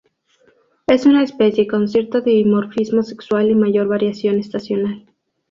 Es 0.87 1.05
una 1.05 1.21
especie 1.21 1.67
con 1.67 1.87
cierto 1.87 2.21
dimorfismo 2.21 3.03
sexual 3.03 3.51
y 3.51 3.53
mayor 3.53 3.87
variación 3.87 4.39
estacional. 4.39 5.05